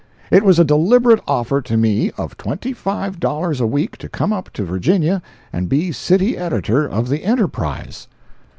[0.31, 4.33] ]It was a deliberate offer to me of Twenty Five Dollars a week to come
[4.33, 5.21] up to Virginia
[5.53, 8.07] and be city editor of the Enterprise.